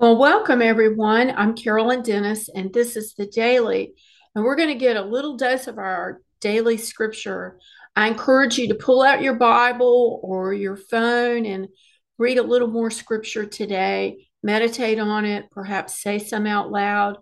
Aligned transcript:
Well, 0.00 0.16
welcome 0.16 0.62
everyone. 0.62 1.30
I'm 1.36 1.54
Carolyn 1.54 2.00
Dennis, 2.00 2.48
and 2.48 2.72
this 2.72 2.96
is 2.96 3.12
the 3.12 3.26
daily. 3.26 3.92
And 4.34 4.42
we're 4.42 4.56
going 4.56 4.70
to 4.70 4.74
get 4.74 4.96
a 4.96 5.02
little 5.02 5.36
dose 5.36 5.66
of 5.66 5.76
our 5.76 6.22
daily 6.40 6.78
scripture. 6.78 7.58
I 7.94 8.08
encourage 8.08 8.56
you 8.56 8.68
to 8.68 8.74
pull 8.76 9.02
out 9.02 9.20
your 9.20 9.34
Bible 9.34 10.18
or 10.22 10.54
your 10.54 10.78
phone 10.78 11.44
and 11.44 11.68
read 12.16 12.38
a 12.38 12.42
little 12.42 12.68
more 12.68 12.90
scripture 12.90 13.44
today. 13.44 14.26
Meditate 14.42 14.98
on 14.98 15.26
it, 15.26 15.50
perhaps 15.50 16.00
say 16.02 16.18
some 16.18 16.46
out 16.46 16.70
loud, 16.70 17.18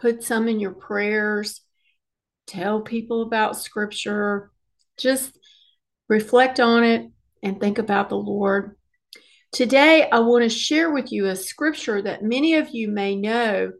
put 0.00 0.22
some 0.22 0.46
in 0.46 0.60
your 0.60 0.74
prayers, 0.74 1.62
tell 2.46 2.80
people 2.80 3.22
about 3.22 3.56
scripture. 3.56 4.52
Just 4.96 5.36
reflect 6.08 6.60
on 6.60 6.84
it 6.84 7.10
and 7.42 7.58
think 7.58 7.78
about 7.78 8.08
the 8.08 8.14
Lord. 8.16 8.76
Today, 9.54 10.08
I 10.10 10.18
want 10.18 10.42
to 10.42 10.48
share 10.48 10.90
with 10.90 11.12
you 11.12 11.26
a 11.26 11.36
scripture 11.36 12.02
that 12.02 12.24
many 12.24 12.54
of 12.54 12.70
you 12.70 12.88
may 12.88 13.14
know, 13.14 13.70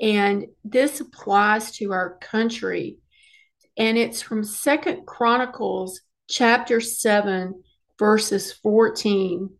and 0.00 0.46
this 0.64 1.00
applies 1.00 1.70
to 1.76 1.92
our 1.92 2.18
country. 2.18 2.96
And 3.76 3.96
it's 3.96 4.20
from 4.20 4.42
Second 4.42 5.06
Chronicles 5.06 6.00
chapter 6.28 6.80
7, 6.80 7.62
verses 8.00 8.52
14. 8.52 9.50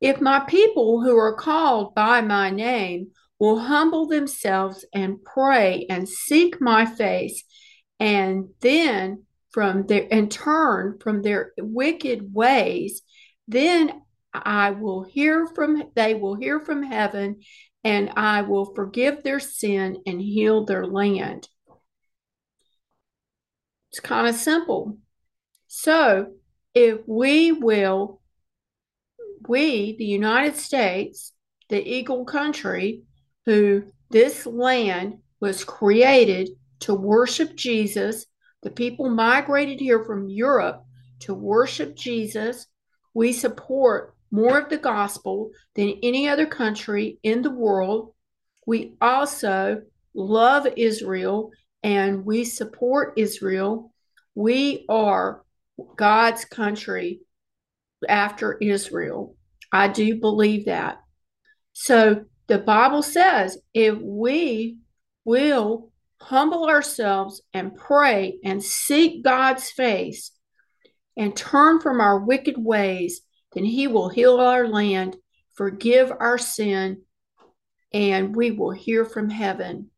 If 0.00 0.20
my 0.20 0.40
people 0.40 1.00
who 1.00 1.16
are 1.16 1.36
called 1.36 1.94
by 1.94 2.20
my 2.20 2.50
name 2.50 3.12
will 3.38 3.60
humble 3.60 4.08
themselves 4.08 4.84
and 4.92 5.22
pray 5.22 5.86
and 5.88 6.08
seek 6.08 6.60
my 6.60 6.84
face, 6.84 7.44
and 8.00 8.48
then 8.60 9.22
from 9.52 9.86
their 9.86 10.08
and 10.10 10.32
turn 10.32 10.98
from 11.00 11.22
their 11.22 11.52
wicked 11.58 12.34
ways, 12.34 13.02
then 13.46 14.02
I 14.34 14.70
will 14.70 15.04
hear 15.04 15.46
from 15.46 15.82
they 15.94 16.14
will 16.14 16.34
hear 16.34 16.60
from 16.60 16.82
heaven 16.82 17.40
and 17.84 18.10
I 18.16 18.42
will 18.42 18.74
forgive 18.74 19.22
their 19.22 19.40
sin 19.40 19.98
and 20.06 20.20
heal 20.20 20.64
their 20.64 20.86
land. 20.86 21.48
It's 23.90 24.00
kind 24.00 24.28
of 24.28 24.34
simple. 24.34 24.98
So, 25.66 26.34
if 26.74 27.00
we 27.06 27.52
will 27.52 28.22
we 29.48 29.96
the 29.96 30.04
United 30.04 30.56
States, 30.56 31.32
the 31.68 31.86
eagle 31.86 32.24
country 32.24 33.02
who 33.46 33.84
this 34.10 34.46
land 34.46 35.18
was 35.40 35.64
created 35.64 36.50
to 36.80 36.94
worship 36.94 37.56
Jesus, 37.56 38.26
the 38.62 38.70
people 38.70 39.10
migrated 39.10 39.80
here 39.80 40.04
from 40.04 40.28
Europe 40.28 40.84
to 41.20 41.34
worship 41.34 41.96
Jesus. 41.96 42.66
We 43.14 43.32
support 43.32 44.14
more 44.32 44.58
of 44.58 44.70
the 44.70 44.78
gospel 44.78 45.50
than 45.76 46.00
any 46.02 46.28
other 46.28 46.46
country 46.46 47.18
in 47.22 47.42
the 47.42 47.50
world. 47.50 48.14
We 48.66 48.94
also 49.00 49.82
love 50.14 50.66
Israel 50.76 51.50
and 51.82 52.24
we 52.24 52.44
support 52.44 53.14
Israel. 53.18 53.92
We 54.34 54.86
are 54.88 55.44
God's 55.96 56.44
country 56.46 57.20
after 58.08 58.56
Israel. 58.58 59.36
I 59.70 59.88
do 59.88 60.18
believe 60.18 60.64
that. 60.64 60.98
So 61.74 62.24
the 62.46 62.58
Bible 62.58 63.02
says 63.02 63.58
if 63.74 63.98
we 64.00 64.78
will 65.24 65.92
humble 66.20 66.68
ourselves 66.68 67.42
and 67.52 67.76
pray 67.76 68.38
and 68.44 68.62
seek 68.62 69.24
God's 69.24 69.70
face 69.70 70.30
and 71.16 71.36
turn 71.36 71.80
from 71.80 72.00
our 72.00 72.18
wicked 72.18 72.56
ways, 72.56 73.20
then 73.54 73.64
he 73.64 73.86
will 73.86 74.08
heal 74.08 74.40
our 74.40 74.66
land, 74.66 75.16
forgive 75.54 76.10
our 76.10 76.38
sin, 76.38 77.02
and 77.92 78.34
we 78.34 78.50
will 78.50 78.70
hear 78.70 79.04
from 79.04 79.28
heaven. 79.28 79.90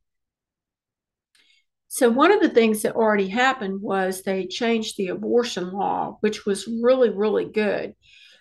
So, 1.88 2.10
one 2.10 2.32
of 2.32 2.40
the 2.40 2.48
things 2.48 2.82
that 2.82 2.96
already 2.96 3.28
happened 3.28 3.80
was 3.80 4.22
they 4.22 4.46
changed 4.46 4.96
the 4.96 5.08
abortion 5.08 5.70
law, 5.70 6.16
which 6.20 6.44
was 6.44 6.66
really, 6.66 7.10
really 7.10 7.44
good. 7.44 7.94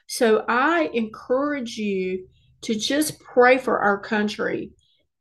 So, 0.08 0.44
I 0.48 0.90
encourage 0.94 1.78
you 1.78 2.28
to 2.64 2.74
just 2.74 3.20
pray 3.20 3.60
for 3.60 3.80
our 3.80 4.00
country. 4.00 4.72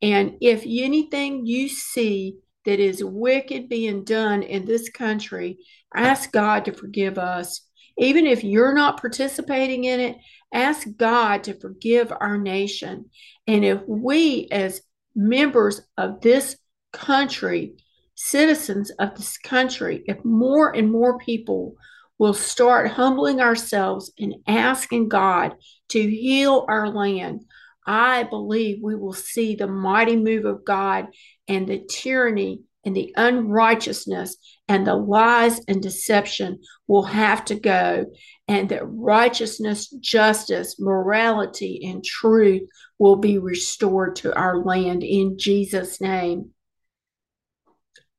And 0.00 0.36
if 0.40 0.62
anything 0.62 1.44
you 1.44 1.68
see 1.68 2.36
that 2.64 2.80
is 2.80 3.04
wicked 3.04 3.68
being 3.68 4.04
done 4.04 4.42
in 4.42 4.64
this 4.64 4.88
country, 4.88 5.58
ask 5.94 6.32
God 6.32 6.64
to 6.64 6.72
forgive 6.72 7.18
us 7.18 7.68
even 7.98 8.26
if 8.26 8.44
you're 8.44 8.74
not 8.74 9.00
participating 9.00 9.84
in 9.84 10.00
it, 10.00 10.16
ask 10.52 10.86
God 10.96 11.44
to 11.44 11.58
forgive 11.58 12.12
our 12.12 12.38
nation. 12.38 13.10
And 13.46 13.64
if 13.64 13.80
we, 13.86 14.48
as 14.50 14.82
members 15.14 15.80
of 15.96 16.20
this 16.20 16.56
country, 16.92 17.74
citizens 18.14 18.90
of 18.98 19.16
this 19.16 19.38
country, 19.38 20.02
if 20.06 20.24
more 20.24 20.74
and 20.74 20.90
more 20.90 21.18
people 21.18 21.74
will 22.18 22.34
start 22.34 22.90
humbling 22.90 23.40
ourselves 23.40 24.12
and 24.18 24.34
asking 24.46 25.08
God 25.08 25.54
to 25.88 26.00
heal 26.00 26.64
our 26.68 26.88
land, 26.88 27.44
I 27.86 28.22
believe 28.22 28.78
we 28.80 28.94
will 28.94 29.12
see 29.12 29.56
the 29.56 29.66
mighty 29.66 30.16
move 30.16 30.44
of 30.44 30.64
God 30.64 31.08
and 31.48 31.66
the 31.66 31.84
tyranny 31.88 32.62
and 32.84 32.96
the 32.96 33.12
unrighteousness 33.16 34.36
and 34.68 34.86
the 34.86 34.94
lies 34.94 35.60
and 35.68 35.82
deception 35.82 36.60
will 36.86 37.04
have 37.04 37.44
to 37.46 37.54
go, 37.54 38.06
and 38.48 38.68
that 38.68 38.82
righteousness, 38.84 39.88
justice, 39.88 40.76
morality, 40.78 41.80
and 41.84 42.04
truth 42.04 42.62
will 42.98 43.16
be 43.16 43.38
restored 43.38 44.16
to 44.16 44.34
our 44.36 44.58
land 44.64 45.02
in 45.02 45.38
Jesus' 45.38 46.00
name. 46.00 46.50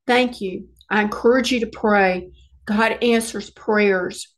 Thank 0.05 0.41
you. 0.41 0.67
I 0.89 1.01
encourage 1.01 1.51
you 1.51 1.61
to 1.61 1.67
pray. 1.67 2.31
God 2.65 3.03
answers 3.03 3.49
prayers. 3.49 4.33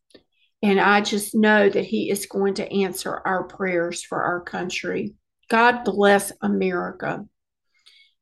And 0.61 0.79
I 0.79 1.01
just 1.01 1.35
know 1.35 1.69
that 1.69 1.85
He 1.85 2.09
is 2.09 2.25
going 2.25 2.55
to 2.55 2.71
answer 2.71 3.21
our 3.25 3.43
prayers 3.43 4.03
for 4.03 4.23
our 4.23 4.41
country. 4.41 5.13
God 5.49 5.83
bless 5.83 6.31
America. 6.41 7.25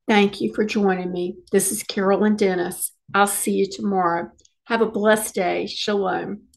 Thank 0.07 0.41
you 0.41 0.53
for 0.53 0.65
joining 0.65 1.11
me. 1.11 1.37
This 1.51 1.71
is 1.71 1.83
Carolyn 1.83 2.35
Dennis. 2.35 2.91
I'll 3.13 3.27
see 3.27 3.53
you 3.53 3.67
tomorrow. 3.69 4.31
Have 4.65 4.81
a 4.81 4.85
blessed 4.85 5.35
day. 5.35 5.65
Shalom. 5.65 6.43